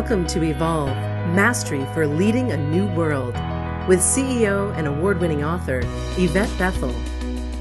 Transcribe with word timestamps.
Welcome 0.00 0.26
to 0.28 0.42
Evolve 0.44 0.96
Mastery 1.36 1.84
for 1.92 2.06
Leading 2.06 2.52
a 2.52 2.56
New 2.56 2.86
World 2.94 3.34
with 3.86 4.00
CEO 4.00 4.74
and 4.78 4.86
award 4.86 5.20
winning 5.20 5.44
author 5.44 5.82
Yvette 6.16 6.50
Bethel. 6.58 6.94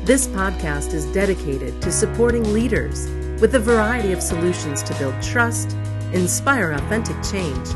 This 0.05 0.25
podcast 0.27 0.93
is 0.93 1.05
dedicated 1.07 1.81
to 1.81 1.91
supporting 1.91 2.53
leaders 2.53 3.09
with 3.41 3.55
a 3.55 3.59
variety 3.59 4.13
of 4.13 4.23
solutions 4.23 4.81
to 4.83 4.93
build 4.93 5.21
trust, 5.21 5.73
inspire 6.13 6.71
authentic 6.71 7.21
change, 7.29 7.67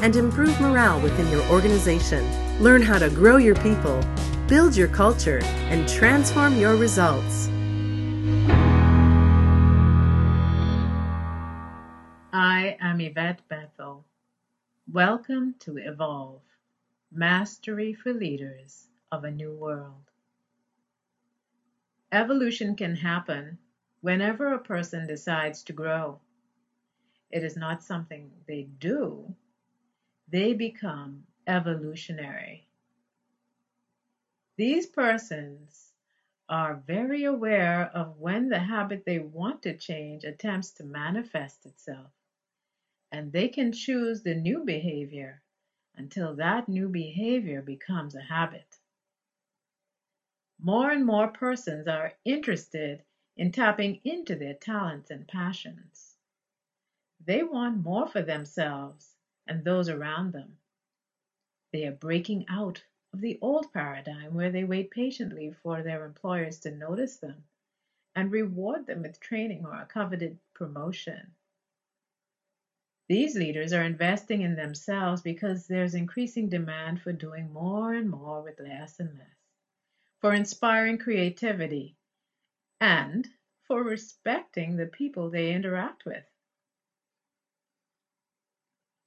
and 0.00 0.14
improve 0.14 0.58
morale 0.60 1.00
within 1.00 1.28
your 1.32 1.44
organization. 1.50 2.24
Learn 2.62 2.80
how 2.80 3.00
to 3.00 3.10
grow 3.10 3.38
your 3.38 3.56
people, 3.56 4.00
build 4.46 4.76
your 4.76 4.86
culture, 4.86 5.40
and 5.42 5.88
transform 5.88 6.56
your 6.56 6.76
results. 6.76 7.48
I 12.32 12.76
am 12.80 13.00
Yvette 13.00 13.40
Bethel. 13.48 14.04
Welcome 14.90 15.54
to 15.60 15.78
Evolve 15.78 16.42
Mastery 17.12 17.94
for 17.94 18.12
Leaders 18.12 18.88
of 19.12 19.22
a 19.22 19.30
New 19.30 19.54
World. 19.54 20.10
Evolution 22.10 22.74
can 22.74 22.96
happen 22.96 23.58
whenever 24.00 24.52
a 24.52 24.58
person 24.58 25.06
decides 25.06 25.62
to 25.62 25.72
grow. 25.72 26.20
It 27.30 27.44
is 27.44 27.56
not 27.56 27.84
something 27.84 28.32
they 28.46 28.64
do, 28.80 29.34
they 30.28 30.52
become 30.52 31.26
evolutionary. 31.46 32.66
These 34.56 34.86
persons 34.86 35.92
are 36.48 36.82
very 36.86 37.22
aware 37.24 37.84
of 37.94 38.18
when 38.18 38.48
the 38.48 38.58
habit 38.58 39.04
they 39.06 39.20
want 39.20 39.62
to 39.62 39.76
change 39.78 40.24
attempts 40.24 40.72
to 40.72 40.84
manifest 40.84 41.66
itself 41.66 42.10
and 43.12 43.30
they 43.30 43.48
can 43.48 43.70
choose 43.72 44.22
the 44.22 44.34
new 44.34 44.64
behavior 44.64 45.42
until 45.96 46.34
that 46.34 46.68
new 46.68 46.88
behavior 46.88 47.62
becomes 47.62 48.14
a 48.14 48.22
habit. 48.22 48.78
More 50.58 50.90
and 50.90 51.04
more 51.04 51.28
persons 51.28 51.86
are 51.86 52.14
interested 52.24 53.04
in 53.36 53.52
tapping 53.52 54.00
into 54.04 54.34
their 54.34 54.54
talents 54.54 55.10
and 55.10 55.28
passions. 55.28 56.16
They 57.24 57.42
want 57.42 57.84
more 57.84 58.08
for 58.08 58.22
themselves 58.22 59.14
and 59.46 59.62
those 59.62 59.90
around 59.90 60.32
them. 60.32 60.58
They 61.72 61.86
are 61.86 61.92
breaking 61.92 62.46
out 62.48 62.82
of 63.12 63.20
the 63.20 63.38
old 63.42 63.72
paradigm 63.72 64.34
where 64.34 64.50
they 64.50 64.64
wait 64.64 64.90
patiently 64.90 65.52
for 65.62 65.82
their 65.82 66.06
employers 66.06 66.60
to 66.60 66.70
notice 66.70 67.18
them 67.18 67.44
and 68.14 68.32
reward 68.32 68.86
them 68.86 69.02
with 69.02 69.20
training 69.20 69.66
or 69.66 69.74
a 69.74 69.86
coveted 69.86 70.38
promotion. 70.54 71.34
These 73.12 73.36
leaders 73.36 73.74
are 73.74 73.82
investing 73.82 74.40
in 74.40 74.56
themselves 74.56 75.20
because 75.20 75.66
there's 75.66 75.94
increasing 75.94 76.48
demand 76.48 77.02
for 77.02 77.12
doing 77.12 77.52
more 77.52 77.92
and 77.92 78.08
more 78.08 78.40
with 78.40 78.58
less 78.58 78.98
and 79.00 79.18
less, 79.18 79.36
for 80.22 80.32
inspiring 80.32 80.96
creativity, 80.96 81.98
and 82.80 83.28
for 83.66 83.84
respecting 83.84 84.76
the 84.76 84.86
people 84.86 85.28
they 85.28 85.52
interact 85.52 86.06
with. 86.06 86.24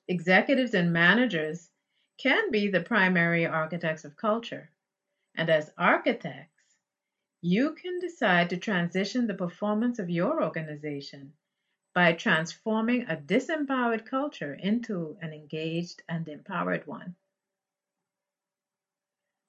Executives 0.08 0.76
and 0.76 0.94
managers 0.94 1.72
can 2.20 2.52
be 2.52 2.68
the 2.68 2.82
primary 2.82 3.48
architects 3.48 4.06
of 4.06 4.16
culture, 4.16 4.70
and 5.34 5.50
as 5.50 5.74
architects, 5.80 6.76
you 7.42 7.74
can 7.74 7.98
decide 7.98 8.52
to 8.52 8.58
transition 8.58 9.26
the 9.26 9.34
performance 9.34 9.98
of 9.98 10.12
your 10.12 10.44
organization 10.44 11.34
by 11.96 12.12
transforming 12.12 13.04
a 13.04 13.16
disempowered 13.16 14.06
culture 14.06 14.54
into 14.54 15.18
an 15.22 15.32
engaged 15.32 16.04
and 16.10 16.28
empowered 16.28 16.86
one. 16.86 17.16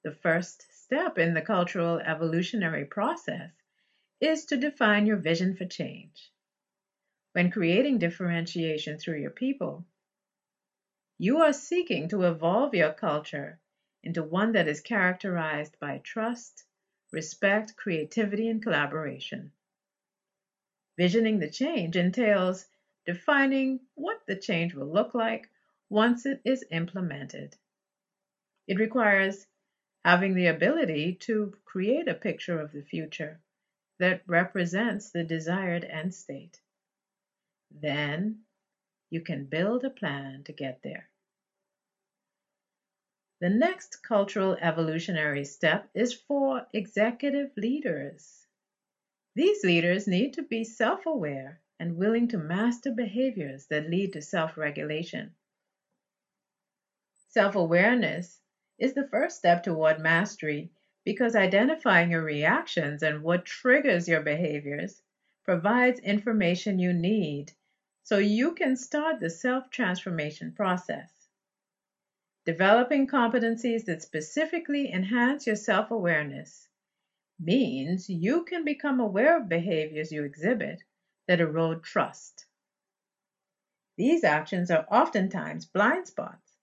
The 0.03 0.13
first 0.13 0.65
step 0.71 1.17
in 1.17 1.33
the 1.33 1.41
cultural 1.41 1.99
evolutionary 1.99 2.85
process 2.85 3.51
is 4.21 4.45
to 4.45 4.55
define 4.55 5.05
your 5.05 5.17
vision 5.17 5.57
for 5.57 5.65
change. 5.65 6.31
When 7.33 7.51
creating 7.51 7.99
differentiation 7.99 8.97
through 8.97 9.19
your 9.19 9.31
people, 9.31 9.85
you 11.17 11.39
are 11.39 11.51
seeking 11.51 12.07
to 12.09 12.23
evolve 12.23 12.73
your 12.73 12.93
culture 12.93 13.59
into 14.03 14.23
one 14.23 14.53
that 14.53 14.69
is 14.69 14.79
characterized 14.79 15.77
by 15.79 15.97
trust, 15.97 16.63
respect, 17.11 17.75
creativity, 17.75 18.47
and 18.47 18.63
collaboration. 18.63 19.51
Visioning 20.97 21.39
the 21.39 21.49
change 21.49 21.95
entails 21.95 22.67
defining 23.05 23.79
what 23.93 24.25
the 24.25 24.35
change 24.35 24.73
will 24.73 24.91
look 24.91 25.13
like 25.13 25.49
once 25.89 26.25
it 26.25 26.41
is 26.43 26.65
implemented. 26.71 27.55
It 28.67 28.79
requires 28.79 29.45
having 30.03 30.33
the 30.33 30.47
ability 30.47 31.15
to 31.21 31.55
create 31.65 32.07
a 32.07 32.15
picture 32.15 32.59
of 32.59 32.71
the 32.71 32.81
future 32.81 33.39
that 33.99 34.23
represents 34.27 35.11
the 35.11 35.23
desired 35.23 35.83
end 35.83 36.13
state. 36.13 36.59
Then 37.71 38.43
you 39.11 39.21
can 39.21 39.45
build 39.45 39.85
a 39.85 39.89
plan 39.89 40.43
to 40.45 40.51
get 40.51 40.81
there. 40.81 41.09
The 43.39 43.49
next 43.49 44.01
cultural 44.01 44.57
evolutionary 44.59 45.45
step 45.45 45.89
is 45.93 46.13
for 46.13 46.65
executive 46.73 47.55
leaders. 47.55 48.46
These 49.37 49.63
leaders 49.63 50.07
need 50.07 50.33
to 50.33 50.41
be 50.41 50.63
self 50.63 51.05
aware 51.05 51.61
and 51.79 51.95
willing 51.95 52.27
to 52.29 52.39
master 52.39 52.89
behaviors 52.91 53.67
that 53.67 53.87
lead 53.87 54.13
to 54.13 54.21
self 54.23 54.57
regulation. 54.57 55.35
Self 57.27 57.55
awareness 57.55 58.41
is 58.79 58.95
the 58.95 59.07
first 59.09 59.37
step 59.37 59.61
toward 59.61 59.99
mastery 59.99 60.71
because 61.05 61.35
identifying 61.35 62.09
your 62.09 62.23
reactions 62.23 63.03
and 63.03 63.21
what 63.21 63.45
triggers 63.45 64.07
your 64.07 64.21
behaviors 64.21 65.03
provides 65.43 65.99
information 65.99 66.79
you 66.79 66.91
need 66.91 67.51
so 68.01 68.17
you 68.17 68.55
can 68.55 68.75
start 68.75 69.19
the 69.19 69.29
self 69.29 69.69
transformation 69.69 70.51
process. 70.51 71.27
Developing 72.43 73.05
competencies 73.05 73.85
that 73.85 74.01
specifically 74.01 74.91
enhance 74.91 75.45
your 75.45 75.55
self 75.55 75.91
awareness 75.91 76.67
means 77.39 78.09
you 78.09 78.43
can 78.43 78.63
become 78.63 78.99
aware 78.99 79.37
of 79.37 79.49
behaviors 79.49 80.11
you 80.11 80.23
exhibit 80.23 80.83
that 81.27 81.39
erode 81.39 81.83
trust. 81.83 82.45
These 83.97 84.23
actions 84.23 84.71
are 84.71 84.85
oftentimes 84.91 85.65
blind 85.65 86.07
spots 86.07 86.57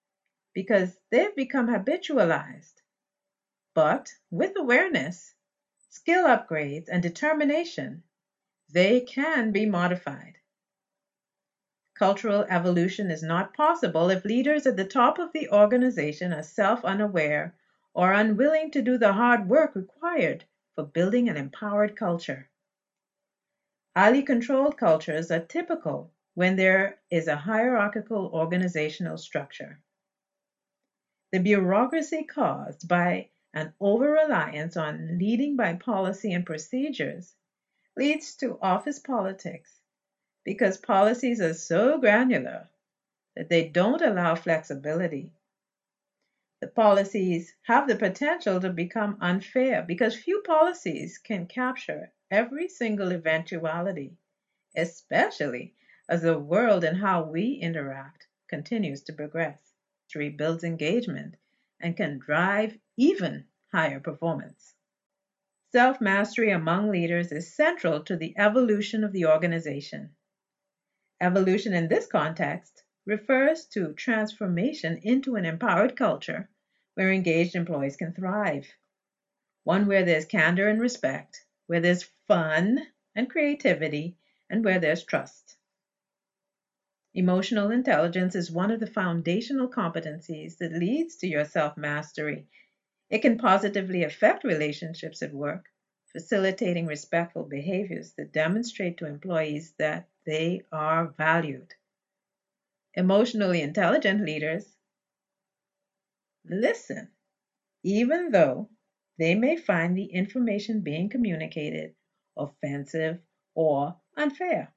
because 0.53 0.99
they've 1.11 1.35
become 1.35 1.69
habitualized. 1.69 2.83
But 3.75 4.15
with 4.31 4.57
awareness, 4.57 5.35
skill 5.91 6.27
upgrades, 6.27 6.89
and 6.89 7.03
determination, 7.03 8.03
they 8.69 9.01
can 9.01 9.53
be 9.53 9.67
modified. 9.67 10.39
Cultural 11.95 12.45
evolution 12.49 13.11
is 13.11 13.23
not 13.23 13.55
possible 13.55 14.11
if 14.11 14.25
leaders 14.25 14.67
at 14.67 14.77
the 14.77 14.85
top 14.85 15.19
of 15.19 15.33
the 15.33 15.49
organization 15.51 16.33
are 16.33 16.43
self 16.43 16.85
unaware 16.85 17.55
or 17.95 18.13
unwilling 18.13 18.71
to 18.73 18.83
do 18.83 18.99
the 18.99 19.13
hard 19.13 19.49
work 19.49 19.77
required 19.77 20.45
for 20.75 20.85
building 20.85 21.29
an 21.29 21.37
empowered 21.37 21.97
culture. 21.97 22.49
Highly 23.97 24.23
controlled 24.23 24.77
cultures 24.77 25.31
are 25.31 25.45
typical 25.45 26.13
when 26.35 26.57
there 26.57 26.99
is 27.11 27.29
a 27.29 27.37
hierarchical 27.37 28.27
organizational 28.33 29.19
structure. 29.19 29.81
The 31.31 31.39
bureaucracy 31.39 32.25
caused 32.25 32.89
by 32.89 33.31
an 33.53 33.73
over 33.81 34.11
reliance 34.11 34.77
on 34.77 35.19
leading 35.19 35.57
by 35.57 35.75
policy 35.75 36.33
and 36.33 36.45
procedures 36.45 37.35
leads 37.97 38.35
to 38.37 38.59
office 38.61 38.99
politics 38.99 39.81
because 40.45 40.77
policies 40.77 41.41
are 41.41 41.55
so 41.55 41.99
granular 41.99 42.69
that 43.37 43.49
they 43.49 43.69
don't 43.69 44.03
allow 44.03 44.35
flexibility 44.35 45.33
policies 46.67 47.55
have 47.63 47.89
the 47.89 47.97
potential 47.97 48.61
to 48.61 48.71
become 48.71 49.19
unfair 49.21 49.83
because 49.83 50.15
few 50.15 50.43
policies 50.43 51.19
can 51.19 51.47
capture 51.47 52.13
every 52.31 52.69
single 52.69 53.13
eventuality, 53.13 54.17
especially 54.77 55.75
as 56.09 56.23
the 56.23 56.39
world 56.39 56.85
and 56.85 56.97
how 56.97 57.25
we 57.25 57.55
interact 57.55 58.27
continues 58.49 59.03
to 59.03 59.13
progress. 59.13 59.75
History 60.05 60.31
builds 60.31 60.65
engagement 60.65 61.37
and 61.81 61.97
can 61.97 62.19
drive 62.19 62.79
even 62.97 63.47
higher 63.73 64.01
performance. 64.01 64.75
Self 65.73 66.01
mastery 66.01 66.51
among 66.51 66.91
leaders 66.91 67.33
is 67.33 67.55
central 67.55 68.05
to 68.05 68.17
the 68.17 68.33
evolution 68.39 69.03
of 69.03 69.13
the 69.13 69.27
organization. 69.27 70.15
Evolution 71.21 71.75
in 71.75 71.89
this 71.89 72.07
context 72.07 72.85
refers 73.07 73.67
to 73.67 73.93
transformation 73.95 74.99
into 75.03 75.37
an 75.37 75.45
empowered 75.45 75.97
culture 75.97 76.49
where 76.95 77.13
engaged 77.13 77.55
employees 77.57 77.97
can 77.97 78.13
thrive. 78.13 78.67
One 79.65 79.87
where 79.87 80.05
there's 80.05 80.25
candor 80.27 80.69
and 80.69 80.81
respect, 80.81 81.45
where 81.67 81.81
there's 81.81 82.05
fun 82.29 82.87
and 83.15 83.29
creativity, 83.31 84.17
and 84.51 84.65
where 84.65 84.79
there's 84.79 85.05
trust. 85.05 85.57
Emotional 87.15 87.71
intelligence 87.71 88.35
is 88.35 88.51
one 88.51 88.71
of 88.71 88.81
the 88.81 88.87
foundational 88.87 89.69
competencies 89.69 90.59
that 90.59 90.73
leads 90.73 91.17
to 91.17 91.27
your 91.27 91.45
self 91.45 91.77
mastery. 91.77 92.47
It 93.11 93.21
can 93.23 93.39
positively 93.39 94.03
affect 94.05 94.45
relationships 94.45 95.23
at 95.23 95.33
work, 95.33 95.67
facilitating 96.07 96.87
respectful 96.87 97.45
behaviors 97.45 98.13
that 98.15 98.33
demonstrate 98.33 98.99
to 98.99 99.07
employees 99.07 99.75
that 99.79 100.07
they 100.27 100.63
are 100.73 101.07
valued. 101.09 101.75
Emotionally 102.95 103.61
intelligent 103.63 104.23
leaders 104.25 104.74
listen, 106.45 107.11
even 107.83 108.31
though 108.31 108.71
they 109.19 109.35
may 109.35 109.57
find 109.57 109.97
the 109.97 110.07
information 110.07 110.81
being 110.81 111.09
communicated 111.09 111.95
offensive 112.37 113.21
or 113.55 114.01
unfair. 114.17 114.73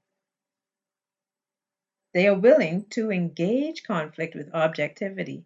They 2.14 2.28
are 2.28 2.40
willing 2.40 2.86
to 2.90 3.12
engage 3.12 3.84
conflict 3.84 4.36
with 4.36 4.54
objectivity 4.54 5.46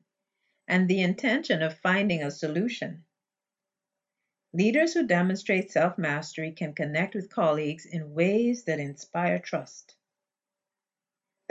and 0.67 0.87
the 0.87 1.01
intention 1.01 1.61
of 1.61 1.79
finding 1.79 2.23
a 2.23 2.31
solution. 2.31 3.05
Leaders 4.53 4.93
who 4.93 5.07
demonstrate 5.07 5.71
self 5.71 5.97
mastery 5.97 6.51
can 6.51 6.73
connect 6.73 7.15
with 7.15 7.29
colleagues 7.29 7.85
in 7.85 8.13
ways 8.13 8.65
that 8.65 8.79
inspire 8.79 9.39
trust. 9.39 9.95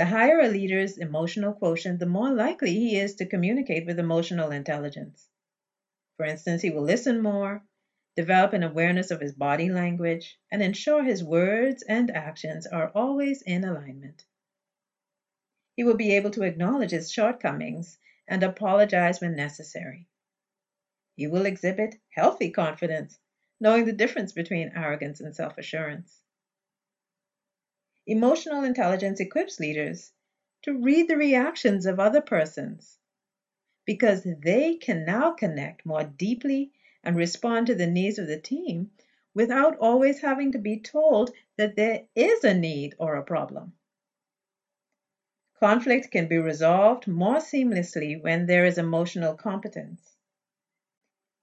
The 0.00 0.06
higher 0.06 0.40
a 0.40 0.48
leader's 0.48 0.96
emotional 0.96 1.52
quotient, 1.52 1.98
the 1.98 2.06
more 2.06 2.32
likely 2.32 2.72
he 2.72 2.96
is 2.98 3.16
to 3.16 3.26
communicate 3.26 3.84
with 3.84 3.98
emotional 3.98 4.50
intelligence. 4.50 5.28
For 6.16 6.24
instance, 6.24 6.62
he 6.62 6.70
will 6.70 6.84
listen 6.84 7.20
more, 7.20 7.62
develop 8.16 8.54
an 8.54 8.62
awareness 8.62 9.10
of 9.10 9.20
his 9.20 9.34
body 9.34 9.68
language, 9.68 10.38
and 10.50 10.62
ensure 10.62 11.04
his 11.04 11.22
words 11.22 11.82
and 11.82 12.10
actions 12.12 12.66
are 12.66 12.90
always 12.94 13.42
in 13.42 13.62
alignment. 13.62 14.24
He 15.76 15.84
will 15.84 15.98
be 15.98 16.16
able 16.16 16.30
to 16.30 16.44
acknowledge 16.44 16.92
his 16.92 17.12
shortcomings 17.12 17.98
and 18.26 18.42
apologize 18.42 19.20
when 19.20 19.36
necessary. 19.36 20.08
He 21.14 21.26
will 21.26 21.44
exhibit 21.44 22.00
healthy 22.08 22.50
confidence, 22.50 23.18
knowing 23.60 23.84
the 23.84 23.92
difference 23.92 24.32
between 24.32 24.72
arrogance 24.74 25.20
and 25.20 25.36
self 25.36 25.58
assurance. 25.58 26.22
Emotional 28.10 28.64
intelligence 28.64 29.20
equips 29.20 29.60
leaders 29.60 30.10
to 30.62 30.76
read 30.76 31.06
the 31.06 31.16
reactions 31.16 31.86
of 31.86 32.00
other 32.00 32.20
persons 32.20 32.98
because 33.84 34.26
they 34.42 34.74
can 34.74 35.04
now 35.04 35.30
connect 35.30 35.86
more 35.86 36.02
deeply 36.02 36.72
and 37.04 37.14
respond 37.14 37.68
to 37.68 37.74
the 37.76 37.86
needs 37.86 38.18
of 38.18 38.26
the 38.26 38.40
team 38.40 38.90
without 39.32 39.78
always 39.78 40.20
having 40.20 40.50
to 40.50 40.58
be 40.58 40.80
told 40.80 41.30
that 41.56 41.76
there 41.76 42.04
is 42.16 42.42
a 42.42 42.52
need 42.52 42.96
or 42.98 43.14
a 43.14 43.22
problem. 43.22 43.72
Conflict 45.60 46.10
can 46.10 46.26
be 46.26 46.38
resolved 46.38 47.06
more 47.06 47.36
seamlessly 47.36 48.20
when 48.20 48.44
there 48.44 48.64
is 48.66 48.76
emotional 48.76 49.36
competence. 49.36 50.16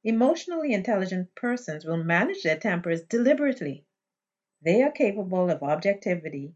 Emotionally 0.04 0.74
intelligent 0.74 1.34
persons 1.34 1.86
will 1.86 2.04
manage 2.04 2.44
their 2.44 2.60
tempers 2.60 3.04
deliberately 3.04 3.87
they 4.68 4.84
are 4.84 4.92
capable 4.92 5.50
of 5.50 5.64
objectivity, 5.64 6.54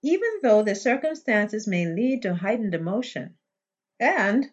even 0.00 0.30
though 0.44 0.62
the 0.62 0.76
circumstances 0.76 1.66
may 1.66 1.86
lead 1.86 2.22
to 2.22 2.36
heightened 2.36 2.72
emotion. 2.72 3.36
And 3.98 4.48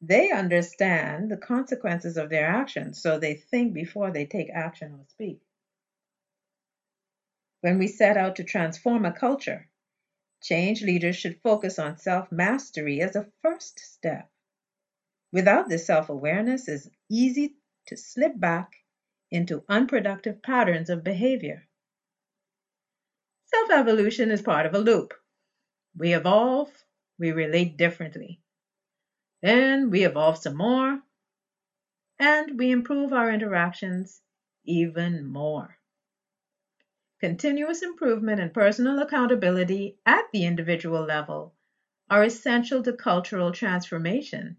they 0.00 0.30
understand 0.30 1.30
the 1.30 1.36
consequences 1.36 2.16
of 2.16 2.30
their 2.30 2.46
actions, 2.46 3.02
so 3.02 3.18
they 3.18 3.34
think 3.34 3.74
before 3.74 4.10
they 4.10 4.24
take 4.24 4.48
action 4.48 4.94
or 4.94 5.04
speak. 5.08 5.42
When 7.60 7.78
we 7.78 7.86
set 7.86 8.16
out 8.16 8.36
to 8.36 8.44
transform 8.44 9.04
a 9.04 9.12
culture, 9.12 9.68
change 10.42 10.82
leaders 10.82 11.16
should 11.16 11.42
focus 11.42 11.78
on 11.78 11.98
self 11.98 12.32
mastery 12.32 13.02
as 13.02 13.14
a 13.14 13.30
first 13.42 13.78
step. 13.78 14.30
Without 15.32 15.68
this 15.68 15.84
self 15.84 16.08
awareness, 16.08 16.66
it's 16.66 16.88
easy 17.10 17.56
to 17.88 17.96
slip 17.98 18.40
back 18.40 18.72
into 19.30 19.66
unproductive 19.68 20.42
patterns 20.42 20.88
of 20.88 21.04
behavior. 21.04 21.68
Self-evolution 23.54 24.30
is 24.30 24.42
part 24.42 24.66
of 24.66 24.74
a 24.74 24.78
loop. 24.78 25.14
We 25.96 26.14
evolve, 26.14 26.70
we 27.18 27.32
relate 27.32 27.76
differently. 27.76 28.40
Then 29.42 29.90
we 29.90 30.04
evolve 30.04 30.38
some 30.38 30.56
more, 30.56 31.00
and 32.18 32.58
we 32.58 32.70
improve 32.70 33.12
our 33.12 33.30
interactions 33.30 34.22
even 34.64 35.26
more. 35.26 35.76
Continuous 37.20 37.82
improvement 37.82 38.40
and 38.40 38.54
personal 38.54 38.98
accountability 39.00 39.98
at 40.06 40.24
the 40.32 40.44
individual 40.44 41.04
level 41.04 41.54
are 42.10 42.24
essential 42.24 42.82
to 42.82 42.92
cultural 42.92 43.52
transformation 43.52 44.56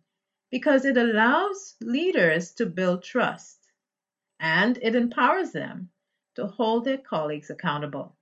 because 0.51 0.85
it 0.85 0.97
allows 0.97 1.75
leaders 1.81 2.53
to 2.53 2.65
build 2.65 3.03
trust 3.03 3.59
and 4.39 4.77
it 4.81 4.95
empowers 4.95 5.51
them 5.51 5.89
to 6.35 6.47
hold 6.47 6.85
their 6.85 6.97
colleagues 6.97 7.49
accountable. 7.49 8.15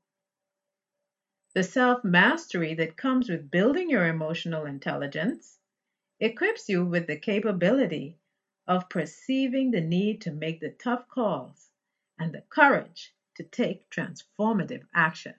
The 1.54 1.64
self 1.64 2.04
mastery 2.04 2.74
that 2.76 2.96
comes 2.96 3.30
with 3.30 3.52
building 3.52 3.90
your 3.90 4.08
emotional 4.08 4.66
intelligence 4.66 5.58
equips 6.20 6.70
you 6.70 6.86
with 6.86 7.08
the 7.08 7.18
capability 7.18 8.18
of 8.68 8.90
perceiving 8.90 9.72
the 9.72 9.82
need 9.82 10.22
to 10.22 10.32
make 10.32 10.62
the 10.62 10.70
tough 10.70 11.10
calls 11.10 11.68
and 12.18 12.34
the 12.34 12.44
courage 12.50 13.14
to 13.36 13.44
take 13.44 13.90
transformative 13.90 14.84
action. 14.96 15.34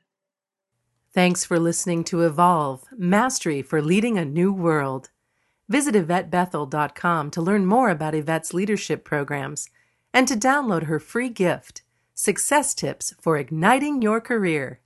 Thanks 1.14 1.46
for 1.46 1.58
listening 1.58 2.04
to 2.04 2.22
Evolve 2.22 2.84
Mastery 2.94 3.62
for 3.62 3.80
Leading 3.80 4.18
a 4.18 4.24
New 4.24 4.52
World. 4.52 5.08
Visit 5.68 5.94
YvetteBethel.com 5.94 7.30
to 7.30 7.40
learn 7.40 7.64
more 7.64 7.88
about 7.88 8.14
Yvette's 8.14 8.52
leadership 8.52 9.02
programs 9.04 9.70
and 10.12 10.28
to 10.28 10.34
download 10.34 10.84
her 10.84 10.98
free 10.98 11.30
gift 11.30 11.82
Success 12.14 12.74
Tips 12.74 13.14
for 13.18 13.38
Igniting 13.38 14.02
Your 14.02 14.20
Career. 14.20 14.81